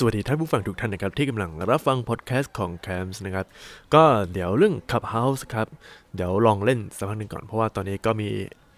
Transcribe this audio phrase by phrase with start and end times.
[0.00, 3.46] สวัสดีท่านผู้ฟังทุกท่านนะครับที่กำลังรับฟังพอดแคสต์ของ c a m s นะครับ
[3.94, 5.68] ก็เดี๋ยวเรื่อง Clubhouse ครับ
[6.16, 8.28] เดี๋ยวลองเล่นสักพักหนึ่งก่อน เพราะว่าตอนนี้ก็มี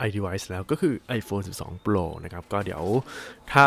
[0.09, 2.83] iDevice แล้วก็คือ iPhone 12 Pro นะครับ ก็เดี๋ยว
[3.53, 3.67] ถ้า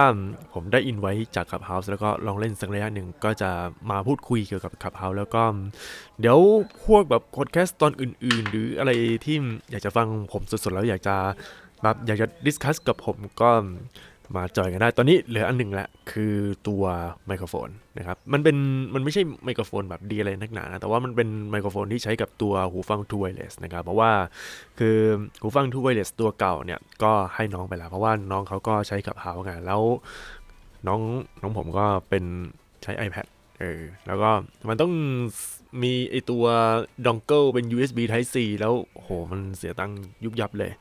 [0.53, 3.51] ผมได้อินไว้จาก Clubhouse แล้วก็ลองเล่นสักระยะหนึ่งก็จะ
[3.91, 5.43] มาพูดคุยเกี่ยวกับ Clubhouse แล้วก็
[6.19, 6.39] เดี๋ยว
[6.85, 8.91] พวกแบบพอดแคสต์ตอนอื่น ๆ หรืออะไร
[9.25, 9.37] ที่
[9.71, 11.15] อยากจะฟังผมสดๆแล้วอยากจะ
[11.83, 13.49] แบบอยากจะ discuss กับผมก็
[14.35, 16.35] มาจอยกันได้ ตอนนี้เหลืออันหนึ่งละ คือ
[16.67, 16.83] ตัว
[17.27, 18.57] ไมโครโฟนนะครับ มันเป็น
[18.93, 24.11] มันไม่ใช่ไมโครโฟนแบบดีอะไรนักหนานะ แต่ว่ามันเป็นไมโครโฟนที่ใช้กับตัวหูฟัง True Wireless นะครับ เพราะว่า
[24.79, 24.97] คือ
[25.41, 29.81] หูฟัง True Wireless ตัวเก่าเนี่ย ก็ให้น้องไปแล้ว เพราะว่าน้องเขาก็ใช้กับเฮาไงแล้ว
[30.87, 31.01] น้อง
[31.41, 32.23] น้องผมก็เป็น
[32.83, 33.25] ใช้ iPad
[33.59, 34.29] เออ แล้วก็
[34.69, 34.91] มันต้อง
[35.83, 36.45] มีไอตัว
[37.05, 40.71] dongle เป็น USB Type C แล้วโหมันเสียตังค์ยุบยับเลย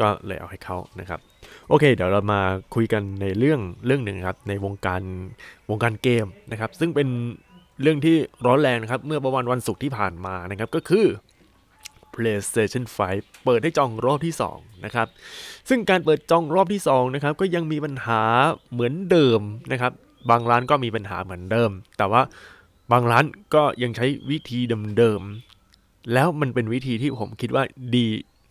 [0.00, 1.20] ก็เลยเอาให้เขานะครับ
[1.68, 2.40] โอเค เดี๋ยวเรามา
[2.74, 5.02] คุยกันในเรื่องเรื่องหนึ่งครับในวงการ
[5.70, 7.08] วงการเกมนะครับ ซึ่งเป็น
[7.82, 11.06] เรื่องที่ร้อนแรงนะครับเมื่อประมาณวันศุกร์ที่ผ่านมานะครับก็คือ
[12.14, 15.08] PlayStation 5 เปิดให้จองรอบที่ 2 นะครับ
[15.68, 18.22] ซึ่งการเปิดจองรอบที่ 2 นะครับ ก็ยังมีปัญหา
[18.72, 19.40] เหมือนเดิม
[19.72, 19.92] นะครับ
[20.30, 22.22] บางร้านก็มีปัญหาเหมือนเดิม แต่ว่า
[22.92, 24.58] บางร้านก็ยังใช้วิธี
[24.98, 27.64] เดิมๆ แล้วมันเป็นวิธีที่ผมคิดว่า
[27.96, 28.06] ดี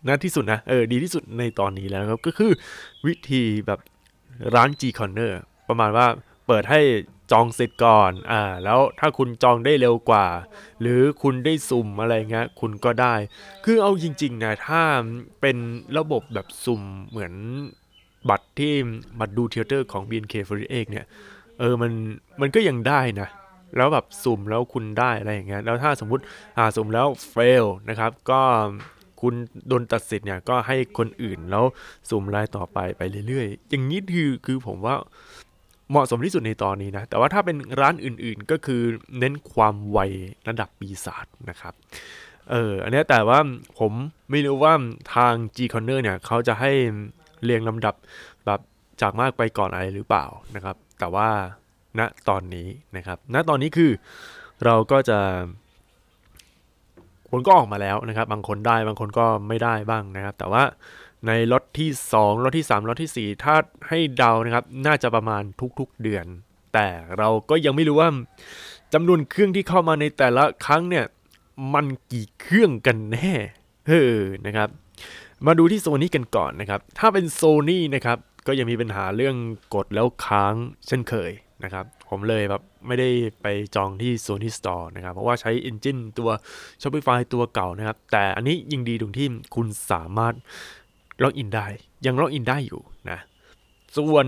[0.08, 2.52] นะที่สุดนะเออดีที่สุดในตอนนี้แล้วครับก็คือ
[3.06, 3.80] วิธีแบบ
[4.54, 5.32] ร้าน G Corner
[5.68, 6.06] ประมาณว่า
[6.46, 6.80] เปิดให้
[7.32, 10.26] จองเสร็จก่อน อ่า แล้วถ้าคุณจองได้เร็วกว่า
[10.80, 13.14] หรือคุณได้สุ่มอะไรเงี้ย คุณก็ได้
[13.64, 14.82] คือเอาจริงๆนะ ถ้า
[15.40, 15.56] เป็น
[15.98, 17.32] ระบบแบบสุ่มเหมือน
[18.30, 18.72] บัตรที่
[19.20, 21.06] บัตรดูเทเตอร์ของ BNK48 เนี่ย
[21.58, 21.92] เออ มัน
[22.40, 23.28] มันก็ยังได้นะ
[23.76, 26.22] แล้วแบบสุ่มแล้วคุณได้อะไรอย่างเงี้ย แล้วถ้าสมมุติ
[26.58, 28.40] อ่า สุ่มแล้วเฟลนะครับ ก็
[29.20, 29.34] คุณ
[29.68, 31.64] โดนตัดสิทธิ์เนี่ยก็ให้คนอื่นแล้ว
[32.08, 34.94] สุ่มรายต่อไปไปเรื่อยๆ อย่างนี้คือคือผมว่า
[35.90, 38.82] เหมาะสมที่สุดในตอนนี้นะ แต่ว่าถ้าเป็นร้านอื่นๆก็คือ
[39.18, 39.98] เน้นความไว
[40.48, 41.74] ระดับปีศาจนะครับ
[42.50, 43.38] เออ อันนี้แต่ว่า
[43.78, 43.92] ผม
[44.30, 44.74] ไม่รู้ว่า
[45.14, 46.72] ทาง G Corner เนี่ยเขาจะให้
[47.44, 47.94] เรียงลำดับ
[48.46, 48.60] แบบ
[49.00, 51.28] จากมากไปก่อนอะไรหรือเปล่านะครับ แต่ว่า
[51.98, 53.90] ณตอนนี้นะครับณตอนนี้คือ
[54.64, 55.18] เราก็จะ
[57.30, 60.62] ผลก็ออกมาแล้วนะครับ บางคนได้บางคนก็ไม่ได้บ้างนะครับ แต่ว่า
[61.26, 63.54] ในล็อตที่ 2ล็อตที่ 3ล็อตที่ 4 ถ้า
[63.88, 65.42] ให้เดานะครับ น่าจะประมาณ
[65.78, 66.26] ทุกๆเดือน
[66.74, 68.10] แต่เราก็ยังไม่รู้ว่า
[68.92, 71.04] จำนวนเครื่องที่เข้ามาในแต่ละครั้งเนี่ย
[71.74, 73.32] มันกี่เครื่องกันแน่
[73.86, 74.68] เออนะครับ
[75.46, 79.36] มาดูที่โซนี่กันก่อนนะครับ ถ้าเป็นโซนี่นะครับ ก็ยังมีปัญหาเรื่อง
[79.74, 80.54] กดแล้วค้าง
[80.86, 81.30] เช่นเคย
[81.64, 83.08] นะครับ ผมเลยแบบไม่ได้
[83.42, 86.30] ไปจองที่ Sony Store นะครับ เพราะว่าใช้ Engine ตัว
[86.82, 90.34] Shopify ตัวเก่านะครับ แต่อันนี้ยิ่งดีตรงที่คุณสามารถ
[91.22, 91.66] ล็อกอินได้
[92.06, 93.18] ยังล็อกอินได้อยู่นะ
[93.96, 94.26] ส่วน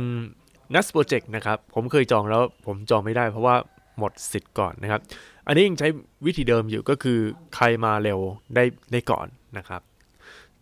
[0.75, 3.57] Nas Project นะครับ ผมเคยจองแล้วผมจองไม่ได้เพราะว่า
[3.99, 5.01] หมดสิทธิ์ก่อนนะครับ
[5.47, 5.89] อันนี้ยังใช้
[6.27, 7.19] วิธีเดิมอยู่ก็คือ
[7.55, 8.19] ใครมาเร็ว
[8.55, 9.27] ได้ได้ก่อน
[9.57, 9.83] นะครับ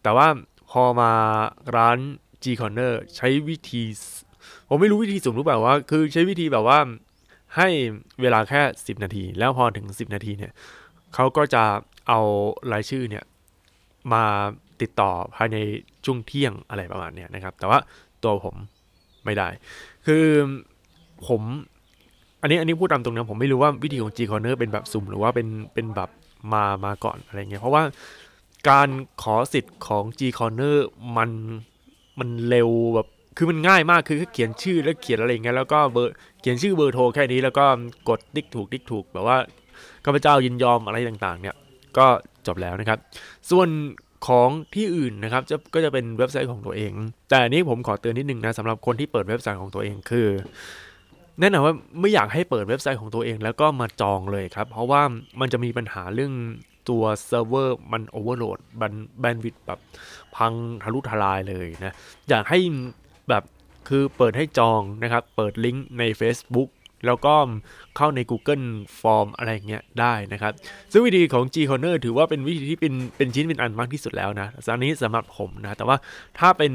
[0.02, 0.28] แต่ว่า
[0.70, 1.12] พอมา
[1.76, 1.98] ร้าน
[2.42, 3.82] G Corner ใช้วิธี
[4.68, 6.78] ผมไม่รู้วิธีสุ่มหรือเปล่าว่า คือใช้วิธีแบบว่า
[7.56, 7.68] ให้
[8.20, 10.52] เวลาแค่ 10 นาที แล้วพอถึง 10 นาทีเนี่ย
[11.14, 11.62] เขาก็จะ
[12.08, 12.20] เอา
[12.72, 13.24] รายชื่อเนี่ย
[14.12, 14.24] มา
[14.80, 15.56] ติดต่อภายใน
[16.04, 17.78] ช่วงเที่ยงอะไรประมาณเนี้ยนะครับ แต่ว่า
[18.22, 18.54] ตัวผม
[19.24, 19.48] ไม่ได้
[20.06, 20.24] คือ
[21.28, 21.42] ผม
[22.42, 26.10] อันนี้อันนี้พูดตามตรงนะผมไม่รู้ว่าวิธีของ G Corner เป็นแบบสุ่มหรือว่าเป็นเป็นแบบ
[26.52, 27.82] มามาก่อนอะไรเงี้ยเพราะว่า
[28.68, 28.88] การ
[29.22, 30.76] ขอสิทธิ์ของ G Corner
[31.16, 31.30] มัน
[32.18, 37.64] มันเร็วแบบ คือมันง่ายมากคือแค่เขียนชื่อแล้วเขียนอะไรเงี้ยแล้วก็เบอร์เขียนชื่อเบอร์โทรแค่นี้แล้วก็
[38.08, 39.36] กดติ๊กถูกติ๊กถูกแบบว่า
[40.04, 41.56] ข้าพเจ้ายินยอมอะไรต่างๆ เนี่ย
[41.98, 42.06] ก็
[42.46, 42.98] จบแล้วนะครับ
[43.50, 43.68] ส่วน
[44.28, 46.92] ของที่อื่นนะครับจะก็จะเป็นเว็บไซต์ของตัวเอง
[47.30, 50.28] แต่อันนี้ผมขอเตือนนิดนึงนะสำหรับคนที่เปิดเว็บไซต์ของตัวเองคือ
[51.40, 55.02] แน่นอนว่าไม่อยากให้เปิดเว็บไซต์ของตัวเองแล้วก็มาจองเลยครับ เพราะว่า
[55.40, 56.32] มันจะมีปัญหาเรื่อง
[56.90, 59.80] ตัวเซิร์ฟเวอร์มัน overload bandwidth แบบ
[60.36, 60.52] พัง
[60.82, 61.94] ทะลุทลายเลยนะ
[62.28, 62.58] อยากให้
[63.30, 63.44] แบบ
[63.88, 66.68] คือเปิดให้จองนะครับ เปิดลิงก์ใน Facebook
[67.06, 67.34] แล้วก็
[67.96, 68.66] เข้าใน Google
[69.00, 70.52] Form อะไรเงี้ยได้นะครับ
[70.92, 75.96] ซึ่งวิธีของ G Corner ถือว่าเป็นวิธีที่เป็นเป็นชิ้นเป็นอันมากที่สุดแล้วนะอันนี้สำหรับผมนะ แต่ว่า
[76.38, 76.72] ถ้าเป็น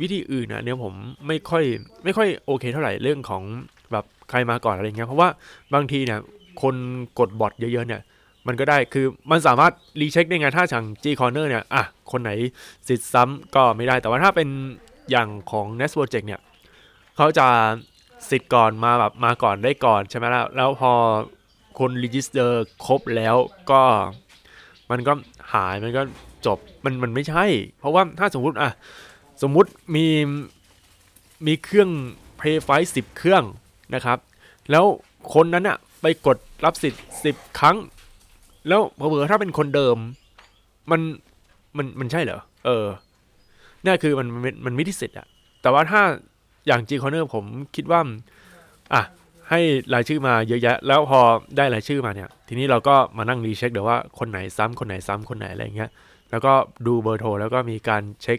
[0.00, 0.94] วิธีอื่นนะเนี่ยผม
[1.26, 1.64] ไม่ค่อย
[2.04, 3.42] ไม่ค่อยโอเคเท่าไหร่เรื่องของ
[3.92, 5.28] แบบใครมาก่อนอะไรเงี้ย เพราะว่า
[5.74, 6.20] บางทีเนี่ย
[6.62, 6.74] คน
[7.18, 8.02] กด bot เยอะๆเนี่ย
[8.46, 12.30] มันก็ได้คือมันสามารถ recheck ได้ไงถ้าช่าง G Corner เนี่ยอะคนไหน
[12.88, 14.48] สิทธิ์ซ้ำก็ไม่ได้แต่ว่าถ้าเป็น
[15.10, 16.40] อย่างของ Nest Project เนี่ย
[17.16, 17.46] เขาจะ
[18.30, 20.92] สิทธิ์ก่อนมาแบบมาก่อนได้ก่อนใช่ไหมล่ะแล้วพอ
[21.78, 23.36] คน register ครบแล้ว
[23.70, 23.82] ก็
[24.90, 25.12] มันก็
[25.52, 26.02] หายมันก็
[26.46, 27.44] จบมันมันไม่ใช่
[27.78, 28.70] เพราะว่าถ้าสมมุติอะ
[29.42, 30.06] สมมุติมี
[31.46, 31.90] มีเครื่อง
[32.40, 33.44] Play ไฟสิบเครื่อง
[33.94, 34.18] นะครับ
[34.70, 34.84] แล้ว
[35.34, 37.76] คนนั้นอะไปกดรับสิทธิ์สิบครั้ง
[38.68, 39.96] แล้วเผื่อๆถ้าเป็นคนเดิม
[40.90, 41.00] มัน
[41.76, 42.86] มันมันใช่เหรอเออ
[43.86, 45.26] นี่ยคือมันมันมันไม่ได้สิทธิ์อะ
[45.62, 46.02] แต่ว่าถ้า
[46.66, 47.44] อย่างจีคอนเนอร์ผม
[47.76, 48.00] คิดว่า
[48.94, 49.02] อะ
[49.50, 49.60] ให้
[49.94, 51.20] รายชื่อมาเยอะแยะ แล้วพอ
[51.56, 55.90] ได้รายชื่อมาเนี่ย ทีนี้เราก็มานั่ง recheck เดี๋ยวว่าคนไหนซ้ำคนไหนซ้ำคนไหนอะไรอย่างเงี้ย
[56.30, 56.52] แล้วก็
[56.86, 58.38] ดูเบอร์โทรแล้วก็มีการเช็ค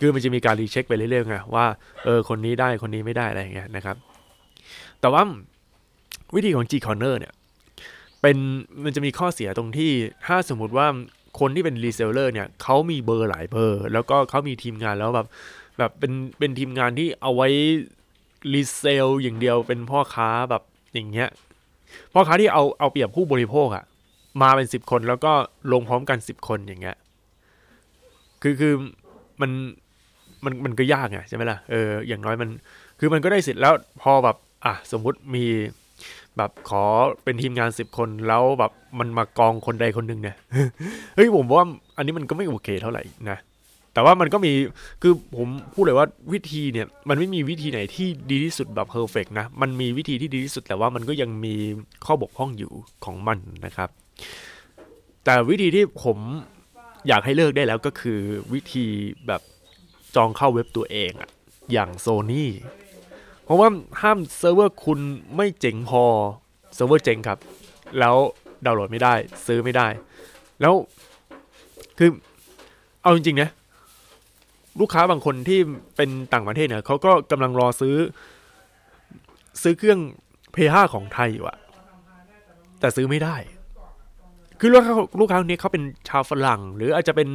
[0.00, 1.66] คือมันจะมีการ recheck ไปเรื่อยๆไงว่า
[2.04, 3.96] เออคนนี้ได้คนนี้ไม่ได้อะไรอย่างเงี้ยนะครับ
[5.00, 5.22] แต่ว่า
[6.34, 7.32] วิธีของ G Corner เนี่ย
[8.20, 8.36] เป็น
[8.84, 9.90] มันจะมีข้อเสียตรงที่
[10.26, 10.86] ถ้าสมมุติว่า
[11.38, 15.26] คนที่เป็น reseller เนี่ยเขามีเบอร์หลายเบอร์ แล้วก็เขามีทีมงานแล้วแบบ
[15.78, 17.48] แบบเป็นเป็นทีมงานที่เอาไว้
[18.54, 20.62] รีเซลอย่างเดียวเป็นพ่อค้าแบบ
[20.94, 21.28] อย่างเงี้ย
[22.12, 23.84] พ่อค้าที่เอาเอาเปรียบผู้บริโภคอะ
[24.42, 25.32] มาเป็นสิบคนแล้วก็
[25.72, 26.96] ลงพร้อมกันสิบคนอย่างเงี้ย
[28.42, 28.74] คือคือ
[29.40, 29.50] มัน
[30.44, 32.48] มันมันก็ยากไงใช่ไหมล่ะเอออย่างน้อยมัน
[32.98, 35.44] คือมันก็ได้สิทธิ์แล้วพอแบบอะสมมุติมี
[36.36, 36.84] แบบขอ
[37.24, 40.36] เป็นทีมงานสิบคนแล้วแบบมันมากองคนใดคนหนึ่งเนี่ย
[41.16, 43.38] เฮ้ยผมว่าอันนี้มันก็ไม่โอเคเท่าไหร่นะ
[43.92, 44.52] แต่ว่ามันก็มี
[45.02, 51.54] คือผมพูดเลยว่าวิธีเนี่ยมันไม่มีวิธีไหนที่ดีที่สุดแบบ perfect นะมันมีวิธีที่ดีที่สุดแต่ว่ามันก็ยังมี
[52.06, 52.72] ข้อบกพร่องอยู่
[53.04, 53.88] ของมันนะครับ
[55.24, 56.18] แต่วิธีที่ผม
[57.08, 58.18] อยากให้เลิกได้แล้วก็คือ
[58.52, 58.86] วิธี
[59.26, 59.42] แบบ
[60.16, 61.30] จองเข้าเว็บตัวเองอะ
[61.72, 62.50] อย่างโซนี่
[63.44, 63.68] เพราะว่า
[64.02, 65.00] ถ้าเซิร์ฟเวอร์คุณ
[65.36, 66.04] ไม่เจ๋งพอ
[66.74, 67.38] เซิร์ฟเวอร์เจ๋งครับ
[67.98, 68.16] แล้ว
[68.64, 69.14] ดาวน์โหลดไม่ได้
[69.46, 69.86] ซื้อไม่ได้
[70.60, 70.74] แล้ว
[71.98, 72.10] คือ
[73.02, 73.50] เอาจริงๆนะ
[74.80, 75.60] ลูกค้าบางคนที่
[75.96, 77.96] เป็นต่างประเทศเนี่ยเขาก็กำลังรอซื้อ
[79.62, 80.00] ซื้อเครื่อง
[80.54, 81.58] p 5ของไทยอยู่อะ
[82.80, 83.36] แต่ซื้อไม่ได้
[84.60, 87.28] คือลูกค้าลูกค้าคนนี้เขาเป็นชาวฝรั่ง หรืออาจจะเป็น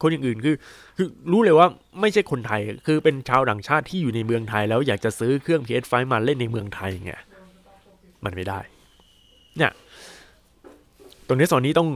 [0.00, 0.54] คนอย่างอื่นคือ
[0.96, 1.68] คือรู้เลยว่า
[2.00, 7.12] ไม่ใช่คนไทย คือเป็นชาวต่างชาติที่อยู่ในเมืองไทย แล้วอยากจะซื้อเครื่อง PS5 มาเล่นในเมืองไทยไง
[8.24, 8.60] มันไม่ได้
[9.58, 9.72] เนี่ย
[11.26, 11.88] ตรงนี้สอนนี้ต้อง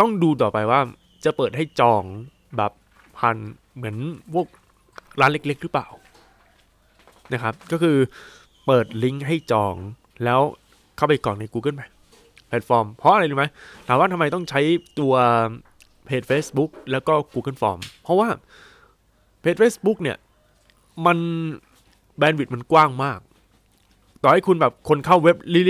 [0.00, 0.80] ต้องดูต่อไปว่า
[1.24, 2.02] จะเปิดให้จอง
[2.56, 2.72] แบบ
[3.18, 3.36] พัน
[3.76, 3.96] เหมือน
[4.32, 4.46] พวก
[5.20, 5.88] ร้านเล็ก ๆ หรือเปล่า
[7.32, 7.96] นะครับ ก็คือ
[8.66, 9.74] เปิดลิงก์ให้จอง
[10.24, 10.40] แล้ว
[10.96, 11.82] เข้าไปก่อนใน Google ไป
[12.48, 13.44] แพลตฟอร์ม เพราะอะไรรู้ไหม
[13.88, 14.60] ถามว่าทำไมต้องใช้
[14.98, 15.14] ตัว
[16.08, 18.28] เพจ Facebook แล้วก็ Google Form เพราะว่า
[19.40, 20.16] เพจ Facebook เนี่ย
[21.06, 21.18] มัน
[22.18, 23.20] bandwidth มันกว้างมาก
[24.22, 25.64] ต่อให้คุณแบบคนเข้าเว็บเรื่อ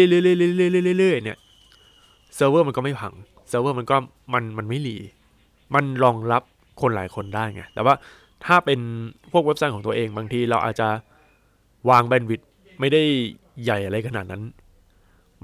[1.13, 1.39] ยๆๆๆๆๆเนี่ย
[2.35, 3.15] เซิร์ฟเวอร์มันก็ไม่พัง
[3.49, 3.97] เซิร์ฟเวอร์มันก็
[4.35, 4.97] มันมันไม่หลี
[5.75, 6.43] มันรองรับ
[6.81, 7.95] คนหลายคนได้ไง แต่ว่า
[8.47, 8.81] ถ้าเป็น
[9.33, 10.89] พวกเว็บไซต์ของตัวเองบางทีเราอาจจะ
[11.91, 12.49] วาง bandwidth
[12.81, 13.03] ไม่ได้
[13.63, 14.43] ใหญ่อะไรขนาดนั้น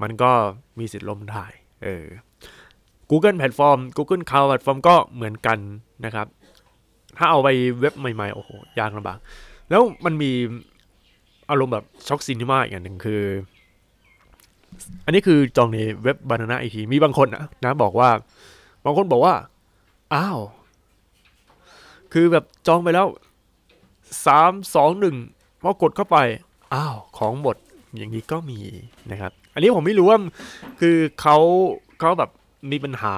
[0.01, 0.31] มันก็
[0.79, 1.45] มีสิทธิ์ล่มได้
[1.83, 2.05] เออ
[3.09, 5.57] Google Platform Google Cloud แพลตฟอร์มก็เหมือนกัน
[6.05, 6.27] นะครับ
[7.17, 7.49] ถ้าเอาไป
[7.79, 8.49] เว็บใหม่ๆ โอ้โห
[8.79, 9.17] ยากลำบาก
[9.69, 10.31] แล้วมันมี
[11.49, 13.21] อารมณ์แบบ shock cinema อีกอย่างหนึ่งคือ
[15.05, 18.09] อันนี้คือจองในเว็บ Banana IT มีบางคนนะนะบอกว่า
[18.85, 19.33] บางคนบอกว่า
[20.13, 20.39] อ้าว
[22.13, 23.07] คือแบบจองไปแล้ว
[24.25, 25.15] สามสองหนึ่ง
[25.61, 26.17] พอกดเข้าไป
[26.73, 27.55] อ้าว ของหมด
[27.97, 28.59] อย่างนี้ก็มี
[29.11, 30.19] นะครับ อันนี้ผมไม่รู้ว่า
[30.79, 31.37] คือเขา
[31.99, 32.29] เขาแบบ
[32.71, 33.15] มีปัญหา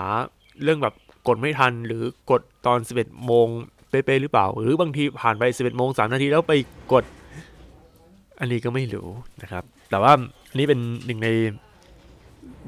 [0.63, 0.95] เรื่องแบบ
[1.27, 3.47] กดไม่ทันหรือกดตอน 11 โมง
[3.89, 6.53] เป๊ะๆหรือเปล่า หรือบางทีผ่านไป 11 โมง 3 นาทีแล้วไป
[6.93, 7.03] กด
[8.39, 9.07] อันนี้ก็ไม่รู้
[9.41, 10.11] นะครับ แต่ว่า
[10.49, 11.29] อันนี้เป็นหนึ่งใน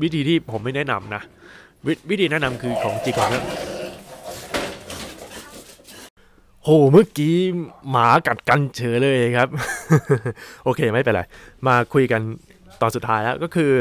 [0.01, 1.21] วิธีที่ผมไม่แนะนำนะ
[1.85, 3.43] ววิธีแนะนำคือของจีก่อนนะ
[6.63, 7.35] โหเมื่อกี้
[7.89, 9.49] หมากัดกันเฉยเลยครับ
[10.63, 11.21] โอเคไม่เป็นไร
[11.67, 12.21] มาคุยกัน
[12.81, 13.73] ตอนสุดท้ายแล้วก็คือ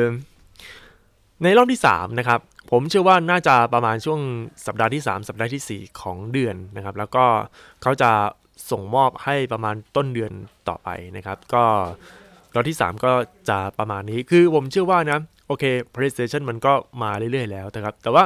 [1.43, 4.21] ในรอบที่ 3 นะครับ ผมเชื่อว่าน่าจะประมาณช่วง
[4.67, 7.25] สัปดาห์ที่ 3 สัปดาห์ที่ 4 ของเดือนนะครับ แล้วก็
[7.83, 8.11] เขาจะ
[8.71, 10.33] ส่งมอบให้ประมาณต้นเดือน
[10.69, 11.65] ต่อไปนะครับ ก็
[12.55, 13.13] รอบที่ 3 ก็
[13.49, 16.73] จะประมาณนี้คือผมเชื่อว่านะโอเค PlayStation มันก็
[17.03, 18.25] มาเรื่อยๆแล้วนะครับ แต่ว่า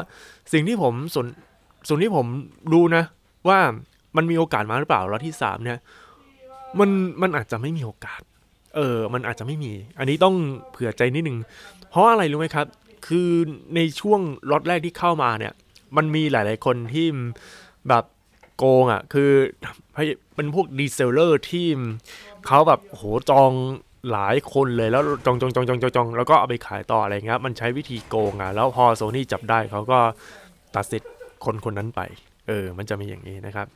[0.53, 1.27] สิ่งที่ผมสน
[1.89, 2.27] ส่วนที่ผม
[2.73, 3.05] รู้นะ
[3.49, 3.59] ว่า
[4.17, 5.79] มันมีโอกาสมาหรือเปล่ารอบที่ 3 เนี่ย
[6.79, 6.91] มัน
[7.23, 8.21] มันอาจจะไม่มีโอกาส
[8.77, 10.35] เออ มันอาจจะไม่มี อันนี้ต้อง
[10.73, 11.39] เผื่อใจนิดนึง
[11.91, 12.67] เพราะอะไรรู้ไหมครับ
[13.07, 13.31] คือ
[13.77, 15.53] ในช่วงล็อตแรกที่เข้ามาเนี่ย
[15.97, 17.07] มันมีหลาย ๆ คนที่
[17.89, 18.05] แบบ
[18.59, 19.31] โกงอะ่ะ คือ
[20.35, 21.67] เป็นพวกดีเซลเลอร์ที่
[22.47, 23.53] เขาแบบโหจอง
[24.13, 29.99] หลายคนเลยแล้วจองจองจองจองจองจองแล้วก็เอาไปขายต่ออะไรเงี้ยมันใช้วิธีโกงอะ่ะ แล้วพอโซนี่จับได้เขาก็
[30.75, 31.13] ตัดสิทธิ์
[31.45, 32.01] คนคนนั้นไป
[32.49, 33.67] เออ มันจะมีอย่างนี้นะครับ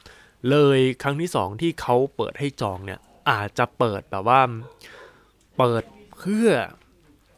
[0.50, 4.40] เลยครั้งที่สองที่เขาเปิดให้จองเนี่ย อาจจะเปิดแบบว่า
[5.58, 5.82] เปิด
[6.18, 6.48] เพื่อ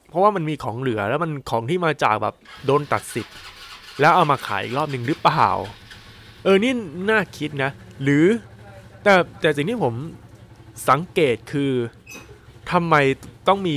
[0.09, 2.35] เพราะว่ามันมีของเหลือแล้วมันของที่มาจากแบบ
[2.67, 3.35] โดนตัดสิทธิ์
[4.00, 5.49] แล้วเอามาขายอีกรอบหนึ่งหรือเปล่า
[6.45, 6.73] เออนี่
[7.11, 7.71] น่าคิดนะ
[8.03, 8.27] หรือ
[9.03, 9.95] แต่แต่สิ่งที่ผม
[10.88, 11.73] สังเกตคือ
[12.73, 12.95] ทำไม
[13.49, 13.77] ต้องมี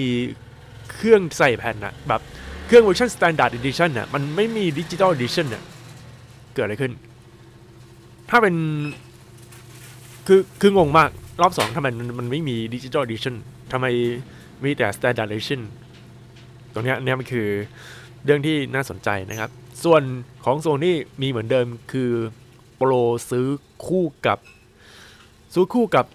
[0.92, 2.22] เครื่องใส่แผ่นอะแบบ
[2.66, 5.64] เครื่องเวอร์ชัน Standard Edition น่ะมันไม่มีดิจิ t a ล Edition น่ะ
[6.54, 6.94] เกิดอะไรขึ้น
[8.30, 8.56] ถ้าเป็น
[10.28, 11.10] คือคืองงมาก
[11.42, 13.36] รอบสองทำไมมันมันไม่มีดิจิ t a ล Edition
[13.72, 13.86] ทำไม
[14.64, 15.81] มีแต่ Standard Edition ตรงเนี้
[16.80, 17.48] ยเนี่ยมันคือ
[18.26, 19.50] เรื่องที่น่าสนใจนะครับ
[19.84, 20.04] ส่วน
[20.46, 22.12] ของ Sony มีเหมือนเดิมคือ
[22.78, 22.92] โปร
[23.30, 23.48] ซื้อ
[23.88, 24.40] คู่กับ
[25.54, 26.06] ซื้อคู่กับ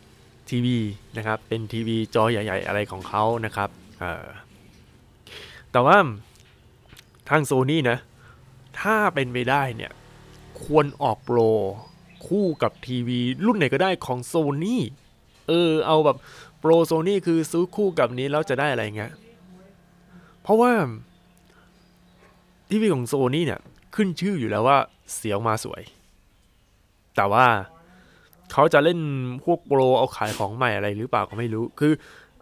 [0.50, 0.78] ทีวี
[1.16, 3.70] นะครับเป็นทีวีจอใหญ่ ๆ อะไรของเขานะครับ
[5.72, 5.96] แต่ว่า
[7.28, 7.98] ทางโซนี่นะ
[8.80, 9.92] ถ้าเป็นไปได้เนี่ย
[10.62, 11.38] ควรออกโปร
[12.28, 14.82] คู่กับทีวีรุ่นไหนก็ได้ของโซนี่
[15.48, 16.16] เออเอาแบบ
[16.58, 19.12] โปรโซนี่คือซื้อคู่กับนี้แล้วจะได้อะไรเงี้ย
[20.46, 20.72] เพราะว่า
[22.68, 23.60] ทีวีของโซนี่เนี่ย
[23.94, 24.78] ขึ้นชื่ออยู่แล้วว่า
[25.14, 25.82] เสียงมาสวย
[27.16, 27.46] แต่ว่า
[28.52, 29.00] เขาจะเล่น
[29.44, 31.92] พวกโปรเอาขายของใหม่อะไรหรือเปล่าก็ไม่รู้ คือ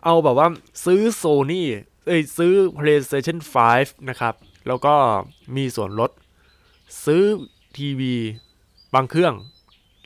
[0.04, 0.48] เอาแบบว่า
[0.84, 1.66] ซื้อโซนี่
[2.06, 3.38] เอ้ยซื้อ PlayStation
[3.72, 4.34] 5 นะครับ
[4.66, 4.94] แล้วก็
[5.56, 6.10] มีส่วนลด
[7.04, 7.22] ซื้อ
[7.76, 8.14] ทีวี
[8.94, 9.34] บางเครื่อง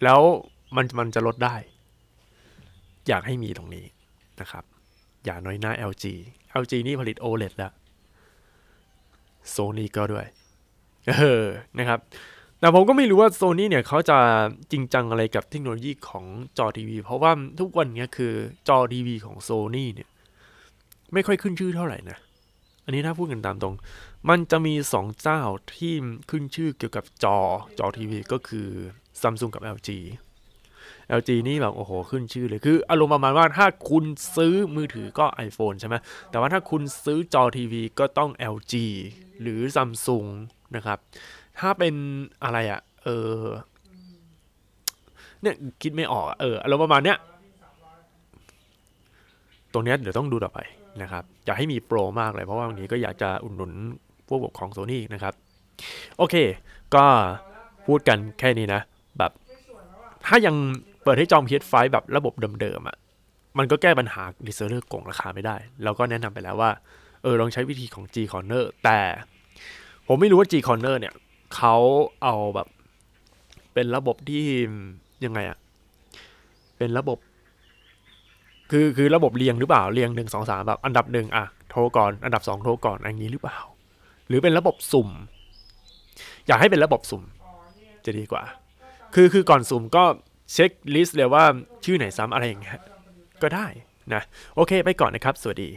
[0.05, 0.21] แล้ว
[0.76, 1.57] มันมันจะลดได้
[3.09, 3.87] อยากให้มีตรงนี้
[4.40, 4.64] นะครับ
[5.25, 6.05] อย่าน้อยหน้า LG
[6.62, 7.73] LG นี่ผลิต OLED แล้ว
[9.54, 10.26] Sony ก็ด้วย
[11.09, 11.47] เออ
[11.78, 12.00] นะครับ
[12.61, 14.18] แต่ผมก็ไม่รู้ว่า Sony เนี่ยเขาจะ
[14.73, 16.25] จริงจังอะไรกับเทคโนโลยีของ
[16.59, 18.33] จอทีวี เพราะว่าทุกวันนี้คือ
[18.68, 20.09] จอทีวีของ Sony เนี่ย
[21.12, 22.18] ไม่ค่อยขึ้นชื่อเท่าไหร่นะ
[22.85, 23.75] อันนี้ถ้าพูดกันตามตรง
[24.28, 25.40] มันจะมี 2 เจ้า
[25.75, 25.95] ที่
[26.30, 27.38] ขึ้นชื่อเกี่ยวกับจอ
[27.78, 28.68] จอทีวีก็คือ
[29.21, 29.88] Samsung กับ LG
[31.18, 34.04] LG นี่แบบโอ้โหขึ้นชื่อเลยคืออารมณ์ประมาณว่าถ้าคุณ
[34.37, 35.95] ซื้อมือถือก็ iPhone ใช่ไหม
[36.30, 38.75] แต่ว่าถ้าคุณซื้อจอทีวีก็ต้อง LG
[39.40, 40.28] หรือ Samsung
[40.76, 40.99] นะครับ
[41.59, 41.95] ถ้าเป็น
[42.45, 43.09] อะไรอะ่ะเอ
[43.40, 43.42] อ
[45.42, 47.18] เนี่ยคิดไม่ออกเอออารมณ์ประมาณเนี้ย
[49.73, 50.59] ตรงเนี้ยเดี๋ยวต้องดูต่อไป
[51.02, 53.73] นะครับอยากให้มีโปรมากเลยเพราะว่าวันนี้ก็อยากจะอุดหนุน
[54.28, 55.35] พวกของโซนี่นะครับ
[56.18, 56.35] โอเค
[56.95, 57.04] ก็
[57.87, 58.80] พูดกันแค่นี้นะ
[59.18, 59.33] แบบ
[60.29, 60.55] ถ้ายัง
[61.03, 62.97] เปิดให้จอง PS5 แบบระบบเดิมๆอะ่ะ
[63.59, 66.71] มันก็แก้ปัญหา reseller โกงราคาไม่ได้ เราก็แนะนำไปแล้วว่า
[67.23, 68.99] เออลองใช้วิธีของ G Corner แต่
[70.07, 71.15] ผมไม่รู้ว่า G Corner เนี่ย
[71.55, 71.77] เขา
[72.23, 72.69] เอาแบบ
[73.75, 74.45] เป็นระบบที่
[75.25, 75.59] ยังไงอะ
[76.79, 77.19] เป็นระบบ
[78.71, 83.59] คือคือระบบเรียงหรือเปล่า เรียงหนึ่งสองสามแบบอันดับหนึ่งอะโทรก่อน อันดับสองโทรก่อนอย่างนี้หรือเปล่า
[84.29, 85.09] หรือเป็นระบบสุ่ม
[86.47, 87.23] อยากให้เป็นระบบสุ่ม
[88.05, 88.43] จะดีกว่า
[89.15, 90.05] คือคือก่อนสุ่มก็
[90.53, 91.45] เช็คลิสต์เลยว่า
[91.85, 92.79] ชื่อไหนซ้ำอะไรอย่างเงี้ย
[93.43, 93.67] ก็ได้
[94.15, 94.23] นะ
[94.57, 95.71] โอเคไปก่อนนะครับ สวัสดี